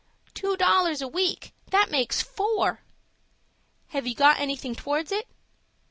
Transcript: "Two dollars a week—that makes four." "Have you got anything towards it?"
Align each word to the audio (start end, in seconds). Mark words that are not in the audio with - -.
"Two 0.33 0.57
dollars 0.57 1.03
a 1.03 1.07
week—that 1.07 1.91
makes 1.91 2.23
four." 2.23 2.81
"Have 3.89 4.07
you 4.07 4.15
got 4.15 4.39
anything 4.39 4.73
towards 4.73 5.11
it?" 5.11 5.27